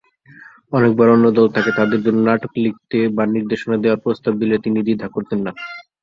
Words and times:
অনেকবার 0.73 1.07
অন্য 1.09 1.25
দল 1.37 1.47
তাকে 1.55 1.71
তাদের 1.79 1.99
জন্য 2.05 2.19
নাটক 2.27 2.51
লিখতে 2.57 2.97
বা 3.15 3.23
নির্দেশনা 3.35 3.75
দেওয়ার 3.79 4.03
প্রস্তাব 4.05 4.33
দিলে, 4.41 4.55
তিনি 4.65 4.79
দ্বিধা 4.81 5.07
করতেন 5.15 5.39
না। 5.45 5.51